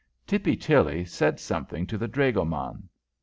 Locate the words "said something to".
1.05-1.95